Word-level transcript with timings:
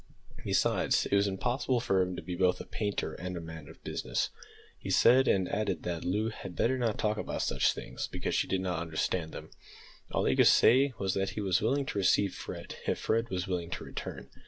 Besides, 0.43 1.05
it 1.05 1.15
was 1.15 1.27
impossible 1.27 1.79
for 1.79 2.01
him 2.01 2.15
to 2.15 2.23
be 2.23 2.33
both 2.33 2.59
a 2.59 2.65
painter 2.65 3.13
and 3.13 3.37
a 3.37 3.39
man 3.39 3.67
of 3.67 3.83
business, 3.83 4.31
he 4.79 4.89
said, 4.89 5.27
and 5.27 5.47
added 5.47 5.83
that 5.83 6.03
Loo 6.03 6.29
had 6.29 6.55
better 6.55 6.75
not 6.79 6.97
talk 6.97 7.17
about 7.17 7.43
such 7.43 7.71
things, 7.71 8.07
because 8.07 8.33
she 8.33 8.47
did 8.47 8.61
not 8.61 8.79
understand 8.79 9.31
them. 9.31 9.51
All 10.11 10.25
he 10.25 10.35
could 10.35 10.47
say 10.47 10.91
was 10.97 11.13
that 11.13 11.29
he 11.37 11.39
was 11.41 11.61
willing 11.61 11.85
to 11.85 11.99
receive 11.99 12.33
Fred, 12.33 12.77
if 12.87 12.97
Fred 12.97 13.29
was 13.29 13.47
willing 13.47 13.69
to 13.69 13.83
return. 13.83 14.31